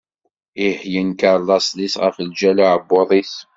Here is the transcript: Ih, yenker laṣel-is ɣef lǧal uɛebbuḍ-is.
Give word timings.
Ih, 0.67 0.79
yenker 0.93 1.37
laṣel-is 1.47 1.95
ɣef 2.03 2.15
lǧal 2.27 2.57
uɛebbuḍ-is. 2.63 3.33